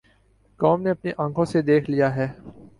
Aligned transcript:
قوم 0.59 0.81
نے 0.81 0.89
اپنی 0.89 1.11
آنکھوں 1.17 1.45
سے 1.45 1.61
دیکھ 1.61 1.89
لیا 1.89 2.15
ہے۔ 2.15 2.27